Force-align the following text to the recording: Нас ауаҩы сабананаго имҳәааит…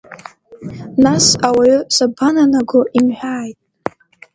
Нас 1.03 1.25
ауаҩы 1.47 1.77
сабананаго 1.95 2.81
имҳәааит… 2.99 3.59